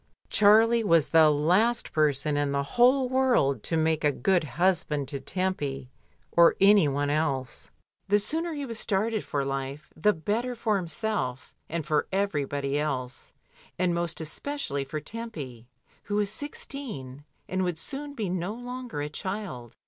Charlie 0.31 0.83
was 0.83 1.09
the 1.09 1.29
last 1.29 1.91
person 1.93 2.35
in 2.35 2.51
the 2.53 2.63
whole 2.63 3.07
world 3.07 3.61
to 3.61 3.77
make 3.77 4.03
a 4.03 4.11
good 4.11 4.43
husband 4.43 5.07
to 5.09 5.19
Tempy 5.19 5.91
or 6.31 6.55
any 6.59 6.87
one 6.87 7.11
else. 7.11 7.69
The 8.07 8.17
sooner 8.17 8.51
he 8.51 8.65
was 8.65 8.79
started 8.79 9.23
for 9.23 9.45
life, 9.45 9.93
the 9.95 10.11
better 10.13 10.55
for 10.55 10.79
him 10.79 10.87
self 10.87 11.53
and 11.69 11.85
for 11.85 12.07
everybody 12.11 12.79
else, 12.79 13.31
and 13.77 13.93
most 13.93 14.19
especially 14.19 14.83
for 14.83 14.99
Tempy, 14.99 15.67
who 16.05 16.15
was 16.15 16.31
sixteen, 16.31 17.23
and 17.47 17.63
would 17.63 17.77
soon 17.77 18.15
be 18.15 18.27
no 18.27 18.55
longer 18.55 19.01
a 19.01 19.07
child. 19.09 19.75